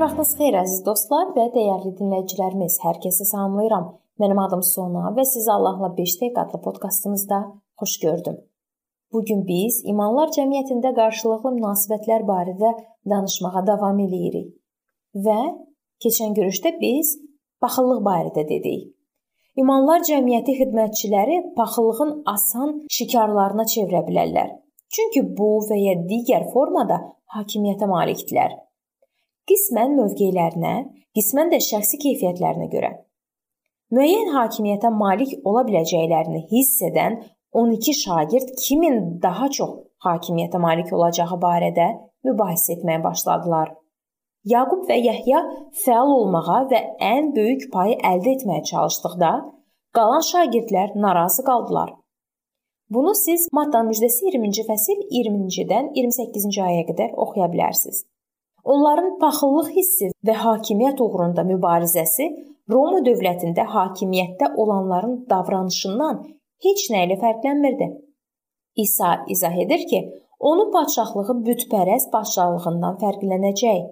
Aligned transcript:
vaxtınız 0.00 0.30
xeyir 0.38 0.54
əziz 0.56 0.78
dostlar 0.86 1.32
və 1.36 1.42
dəyərli 1.52 1.90
dinləyicilərimiz. 1.98 2.78
Hər 2.84 3.00
kəsi 3.02 3.26
salamlayıram. 3.28 3.90
Mənim 4.22 4.38
adım 4.40 4.62
Sona 4.64 5.10
və 5.16 5.26
sizi 5.28 5.50
Allahla 5.52 5.90
5 5.98 6.14
dəqiqə 6.20 6.40
adlı 6.40 6.60
podkastımızda 6.66 7.40
xoş 7.82 7.98
gördüm. 8.04 8.38
Bu 9.12 9.20
gün 9.28 9.42
biz 9.50 9.82
imanlar 9.92 10.32
cəmiyyətində 10.38 10.94
qarşılıqlı 11.00 11.52
münasibətlər 11.58 12.24
barədə 12.32 12.72
danışmağa 13.12 13.64
davam 13.68 14.00
eləyirik. 14.06 14.48
Və 15.26 15.38
keçən 16.00 16.32
görüşdə 16.40 16.78
biz 16.80 17.12
paxıllıq 17.60 18.00
barədə 18.08 18.48
dedik. 18.54 18.88
İmanlar 19.60 20.00
cəmiyyəti 20.08 20.58
xidmətçiləri 20.62 21.40
paxıllığın 21.60 22.22
asan 22.36 22.78
şikarlarına 22.88 23.68
çevirə 23.76 24.06
bilərlər. 24.08 24.52
Çünki 24.88 25.28
bu 25.38 25.56
və 25.68 25.82
ya 25.86 25.98
digər 26.08 26.52
formada 26.56 27.02
hakimiyyətə 27.36 27.96
malikdirlər 27.96 28.62
qismən 29.50 29.98
mövqelərinə, 30.00 30.76
qismən 31.16 31.50
də 31.52 31.60
şəxsi 31.70 32.00
keyfiyyətlərinə 32.04 32.70
görə 32.72 32.94
müəyyən 33.94 34.32
hakimiyyətə 34.34 34.90
malik 34.96 35.32
ola 35.48 35.62
biləcəklərini 35.68 36.44
hiss 36.50 36.82
edən 36.88 37.20
12 37.54 37.94
şagird 38.00 38.52
kimin 38.64 39.00
daha 39.22 39.48
çox 39.56 39.74
hakimiyyətə 40.06 40.60
malik 40.66 40.92
olacağı 40.96 41.38
barədə 41.46 41.88
mübahisə 42.26 42.78
etməyə 42.78 43.02
başladılar. 43.04 43.74
Yaqub 44.54 44.88
və 44.88 44.96
Yəhya 45.00 45.42
fəal 45.84 46.10
olmağa 46.18 46.62
və 46.72 46.80
ən 47.12 47.30
böyük 47.36 47.68
payı 47.72 47.94
əldə 48.10 48.34
etməyə 48.36 48.64
çalışdıqda, 48.70 49.30
qalan 49.96 50.24
şagirdlər 50.30 50.96
narazı 51.04 51.44
qaldılar. 51.46 51.94
Bunu 52.94 53.14
siz 53.16 53.46
Matta 53.56 53.80
müjdəsi 53.86 54.28
20-ci 54.34 54.66
fəsil 54.68 54.98
20-dən 55.20 55.94
28-ci 55.96 56.60
ayəyə 56.66 56.84
qədər 56.90 57.16
oxuya 57.24 57.48
bilərsiniz. 57.54 58.04
Onların 58.64 59.18
paxıllıq 59.20 59.68
hissi 59.76 60.06
və 60.26 60.34
hakimiyyət 60.40 61.00
uğrunda 61.04 61.44
mübarizəsi 61.48 62.28
Roma 62.72 63.02
dövlətində 63.04 63.66
hakimiyyətdə 63.74 64.54
olanların 64.62 65.18
davranışından 65.32 66.22
heç 66.64 66.84
nə 66.92 67.02
ilə 67.06 67.18
fərqlənmirdi. 67.24 67.90
İsa 68.84 69.10
izah 69.34 69.58
edir 69.64 69.84
ki, 69.90 70.00
onun 70.50 70.72
padşahlığı 70.76 71.36
bütpərəst 71.48 72.10
padşahlığından 72.14 72.96
fərqlənəcək. 73.02 73.84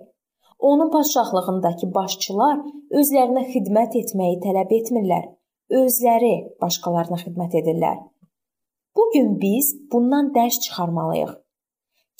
Onun 0.70 0.91
padşahlığındakı 0.95 1.91
başçılar 1.98 2.64
özlərinə 3.01 3.45
xidmət 3.53 3.98
etməyi 4.01 4.41
tələb 4.47 4.73
etmirlər, 4.79 5.29
özləri 5.83 6.34
başqalarına 6.64 7.20
xidmət 7.27 7.61
edirlər. 7.61 8.01
Bu 8.97 9.09
gün 9.14 9.36
biz 9.41 9.75
bundan 9.92 10.33
dərs 10.36 10.61
çıxarmalıyıq 10.64 11.42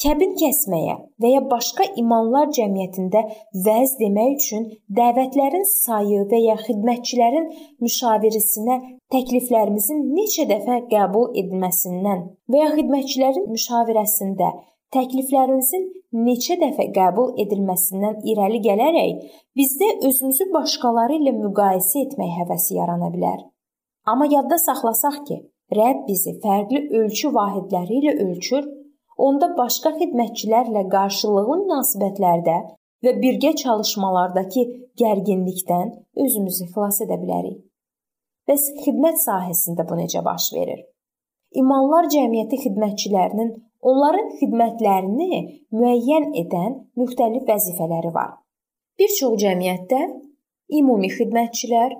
kəbin 0.03 0.33
kəsməyə 0.41 0.95
və 1.23 1.31
ya 1.35 1.43
başqa 1.51 1.85
imanlar 2.01 2.49
cəmiyyətində 2.57 3.23
vəz 3.67 3.95
demək 4.01 4.33
üçün 4.39 4.65
dəvətlərin 4.99 5.67
sayı 5.69 6.25
və 6.33 6.41
ya 6.47 6.57
xidmətçilərin 6.65 7.49
müşavirisinə 7.85 8.79
təkliflərimizin 9.15 10.03
neçə 10.17 10.49
dəfə 10.51 10.81
qəbul 10.93 11.31
edilməsindən 11.43 12.27
və 12.51 12.65
ya 12.65 12.73
xidmətçilərin 12.77 13.49
müşavirəsində 13.53 14.51
təkliflərimizin 14.97 15.87
neçə 16.27 16.59
dəfə 16.61 16.89
qəbul 16.97 17.33
edilməsindən 17.45 18.21
irəli 18.33 18.61
gələrək 18.67 19.39
bizdə 19.59 19.89
özümüzü 20.09 20.51
başqaları 20.57 21.17
ilə 21.21 21.33
müqayisə 21.39 22.07
etmək 22.07 22.37
həvəsi 22.43 22.77
yarana 22.81 23.09
bilər. 23.15 23.41
Amma 24.11 24.27
yadda 24.29 24.59
saxlasaq 24.59 25.19
ki, 25.29 25.39
Rəbb 25.73 26.05
bizi 26.09 26.35
fərqli 26.43 26.81
ölçü 26.99 27.31
vahidləri 27.33 28.01
ilə 28.03 28.13
ölçür 28.27 28.67
onda 29.27 29.49
başqa 29.59 29.93
xidmətçilərlə 29.99 30.87
qarşılıqlı 30.95 31.59
münasibətlərdə 31.65 32.57
və 33.07 33.13
birgə 33.23 33.53
çalışmalardakı 33.63 34.65
gərginlikdən 35.03 35.93
özümüzü 36.25 36.69
xilas 36.73 37.03
edə 37.07 37.19
bilərik. 37.23 37.61
Bəs 38.49 38.65
xidmət 38.85 39.21
sahəsində 39.23 39.87
bu 39.89 39.99
necə 40.01 40.23
baş 40.27 40.49
verir? 40.57 40.83
İmanlar 41.63 42.09
cəmiyyəti 42.15 42.59
xidmətçilərinin 42.65 43.53
onların 43.93 44.31
xidmətlərini 44.41 45.43
müəyyən 45.79 46.31
edən 46.43 46.79
müxtəlif 46.99 47.47
vəzifələri 47.51 48.13
var. 48.15 48.39
Bir 48.99 49.11
çox 49.19 49.39
cəmiyyətdə 49.43 50.01
ümumi 50.79 51.11
xidmətçilər, 51.13 51.95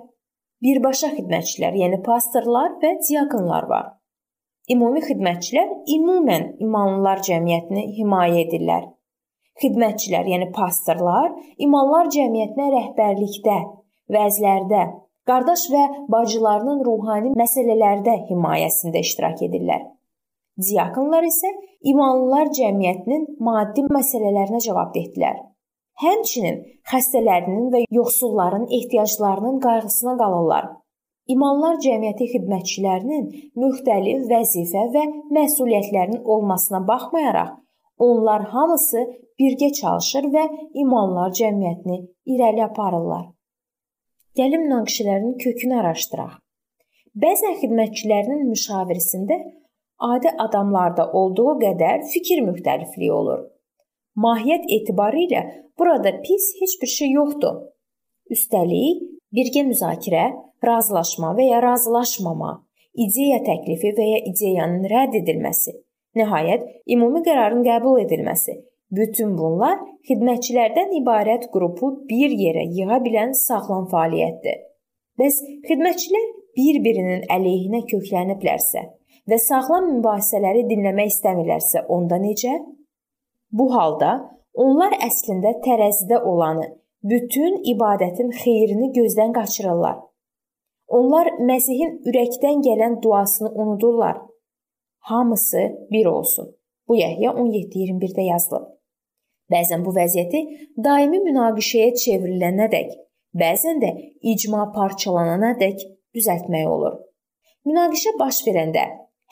birbaşa 0.63 1.13
xidmətçilər, 1.17 1.77
yəni 1.83 2.01
pastorlar 2.05 2.77
və 2.83 2.95
diakonlar 3.07 3.69
var. 3.69 3.91
Ümumi 4.71 5.01
xidmətçilər 5.03 5.71
ümumən 5.91 6.43
imanlılar 6.63 7.19
cəmiyyətini 7.27 7.81
himayə 7.97 8.45
edirlər. 8.45 8.85
Xidmətçilər, 9.59 10.29
yəni 10.31 10.45
pastorlar, 10.55 11.33
imanlar 11.65 12.07
cəmiyyətinə 12.15 12.69
rəhbərlikdə, 12.71 13.57
vəzlərdə, 14.15 14.83
qardaş 15.27 15.65
və 15.73 15.81
bacılarının 16.15 16.79
ruhani 16.87 17.33
məsələlərdə 17.41 18.15
himayəsində 18.29 19.03
iştirak 19.03 19.43
edirlər. 19.49 19.83
Diakonlar 20.63 21.27
isə 21.27 21.51
imanlılar 21.91 22.53
cəmiyyətinin 22.55 23.25
maddi 23.43 23.83
məsələlərinə 23.89 24.63
cavabdehdirlər. 24.63 25.41
Həmçinin 26.03 26.63
xəstələrinin 26.87 27.67
və 27.73 27.83
yoxsulların 27.91 28.69
ehtiyaclarının 28.79 29.59
qayğısına 29.67 30.15
qalırlar. 30.23 30.71
İmanlar 31.31 31.77
cəmiyyəti 31.79 32.25
xidmətçilərinin 32.33 33.27
müxtəlif 33.55 34.25
vəzifə 34.27 34.81
və 34.95 35.03
məsuliyyətlərinin 35.37 36.25
olmasına 36.33 36.81
baxmayaraq, 36.87 37.53
onlar 38.07 38.43
hamısı 38.51 39.05
birgə 39.39 39.69
çalışır 39.79 40.27
və 40.33 40.43
imanlar 40.83 41.31
cəmiyyətini 41.39 41.99
irəli 42.35 42.63
aparırlar. 42.65 43.29
Gəlin 44.35 44.65
münaqişələrin 44.65 45.37
kökünü 45.45 45.79
araşdıraq. 45.79 46.35
Bəzən 47.23 47.55
xidmətçilərinin 47.61 48.43
müşavirəsində 48.49 49.39
adi 50.11 50.29
adamlarda 50.45 51.07
olduğu 51.21 51.57
qədər 51.63 52.03
fikir 52.11 52.43
müxtəlifliyi 52.49 53.11
olur. 53.15 53.45
Mahiyyət 54.25 54.65
etibarı 54.77 55.23
ilə 55.27 55.43
burada 55.79 56.17
pis 56.25 56.51
heç 56.59 56.75
bir 56.81 56.91
şey 56.97 57.15
yoxdur. 57.15 57.61
Üstəlik, 58.33 59.03
birgə 59.35 59.63
müzakirə 59.67 60.25
razılaşma 60.65 61.33
və 61.37 61.47
ya 61.49 61.61
razılaşmama, 61.63 62.51
ideya 63.05 63.41
təklifi 63.47 63.93
və 63.97 64.05
ya 64.11 64.19
ideyanın 64.29 64.85
rədd 64.91 65.17
edilməsi, 65.23 65.73
nəhayət 66.19 66.67
ümumi 66.95 67.23
qərarın 67.25 67.65
qəbul 67.65 68.03
edilməsi. 68.05 68.59
Bütün 68.93 69.31
bunlar 69.37 69.79
xidmətçilərdən 70.05 70.91
ibarət 70.99 71.47
qrupu 71.53 71.89
bir 72.09 72.33
yerə 72.37 72.67
yığa 72.77 72.99
bilən 73.05 73.33
sağlam 73.33 73.87
fəaliyyətdir. 73.89 74.59
Bəs 75.17 75.39
xidmətçilər 75.69 76.27
bir-birinin 76.57 77.25
əleyhinə 77.33 77.81
kökləniblərsə 77.89 78.83
və 79.29 79.39
sağlam 79.41 79.89
mübahisələri 79.95 80.67
dinləmək 80.69 81.09
istəmirlərsə, 81.15 81.87
onda 81.89 82.19
necə? 82.21 82.53
Bu 83.49 83.71
halda 83.73 84.13
onlar 84.53 84.93
əslində 85.01 85.55
tərəzidə 85.65 86.21
olanı, 86.29 86.69
bütün 87.03 87.59
ibadətin 87.73 88.29
xeyrini 88.31 88.91
gözdən 88.97 89.33
qaçırırlar. 89.37 89.97
Onlar 90.87 91.27
Məsihin 91.49 91.97
ürəkdən 92.09 92.61
gələn 92.67 93.01
duasını 93.03 93.49
unudurlar. 93.51 94.17
Hamısı 94.99 95.63
bir 95.91 96.05
olsun. 96.05 96.55
Bu 96.87 96.95
Yəhya 96.97 97.31
17:21-də 97.31 98.21
yazılıb. 98.31 98.67
Bəzən 99.51 99.85
bu 99.85 99.91
vəziyyəti 99.95 100.39
daimi 100.85 101.19
münaqişəyə 101.27 101.89
çevrilənədək, 102.03 102.93
bəzən 103.41 103.81
də 103.83 103.91
icma 104.33 104.71
parçalananadək 104.75 105.83
düzəltmək 106.15 106.67
olur. 106.75 106.95
Münaqişə 107.67 108.15
baş 108.19 108.41
verəndə 108.47 108.85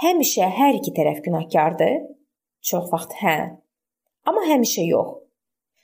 həmişə 0.03 0.51
hər 0.59 0.79
iki 0.79 0.91
tərəf 0.97 1.24
günahkardır? 1.25 1.95
Çox 2.69 2.91
vaxt 2.94 3.15
hə. 3.24 3.38
Amma 4.27 4.44
həmişə 4.51 4.85
yox. 4.88 5.20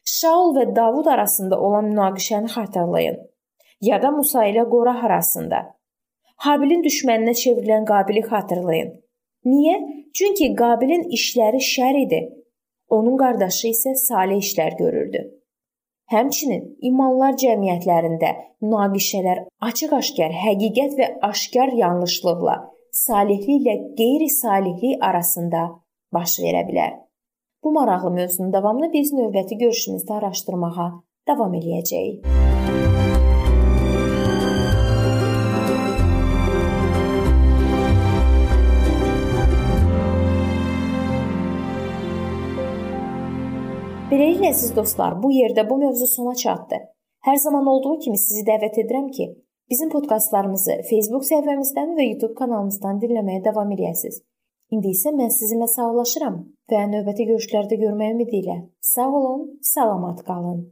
Şaul 0.07 0.53
və 0.55 0.63
Davud 0.75 1.05
arasında 1.05 1.59
olan 1.59 1.85
münaqişəni 1.91 2.49
xatırlayın 2.55 3.17
ya 3.81 4.01
da 4.01 4.11
Musa 4.11 4.45
ilə 4.47 4.63
Qorah 4.73 5.03
arasında. 5.03 5.59
Habilin 6.45 6.83
düşməninə 6.85 7.33
çevrilən 7.41 7.85
Qabili 7.85 8.21
xatırlayın. 8.29 8.93
Niyə? 9.51 9.77
Çünki 10.17 10.53
Qabilin 10.61 11.03
işləri 11.17 11.59
şər 11.73 11.97
idi. 12.05 12.21
Onun 12.89 13.17
qardaşı 13.17 13.67
isə 13.73 13.95
salih 14.07 14.39
işlər 14.45 14.77
görürdü. 14.79 15.23
Həmçinin 16.13 16.63
imanlar 16.89 17.35
cəmiyyətlərində 17.43 18.29
münaqişələr 18.63 19.43
açıq-aşkar 19.69 20.37
həqiqət 20.43 20.95
və 20.99 21.09
aşkar 21.29 21.73
yanlışlıqla, 21.81 22.55
salihlik 22.91 23.59
ilə 23.59 23.75
qeyri-salihlik 23.99 25.03
arasında 25.09 25.67
baş 26.15 26.39
verə 26.45 26.63
bilər. 26.69 26.95
Bu 27.67 27.71
maraqlı 27.71 28.11
mövzunun 28.11 28.53
davamını 28.53 28.87
biz 28.93 29.09
növbəti 29.13 29.55
görüşümüzdə 29.59 30.13
araşdırmağa 30.17 30.85
davam 31.27 31.55
eləyəcəyik. 31.57 32.21
Beləliklə 44.11 44.53
siz 44.53 44.71
dostlar, 44.75 45.19
bu 45.23 45.33
yerdə 45.35 45.67
bu 45.69 45.77
mövzu 45.83 46.07
sona 46.13 46.35
çatdı. 46.35 46.79
Hər 47.27 47.37
zaman 47.47 47.67
olduğu 47.73 47.97
kimi 48.07 48.17
sizi 48.23 48.45
dəvət 48.47 48.79
edirəm 48.85 49.11
ki, 49.19 49.27
bizim 49.69 49.91
podkastlarımızı 49.97 50.79
Facebook 50.93 51.27
səhifəmizdən 51.33 51.93
və 51.99 52.09
YouTube 52.13 52.39
kanalımızdan 52.39 53.03
dinləməyə 53.03 53.43
davam 53.51 53.75
edəsiniz. 53.75 54.23
İndi 54.75 54.89
isə 54.91 55.13
mən 55.15 55.29
sizinlə 55.31 55.67
sağollaşıram 55.71 56.33
və 56.71 56.79
növbəti 56.93 57.27
görüşlərdə 57.29 57.77
görməyə 57.83 58.15
ümidi 58.15 58.41
ilə. 58.41 58.57
Sağ 58.83 59.05
olun, 59.19 59.45
salamat 59.73 60.25
qalın. 60.27 60.65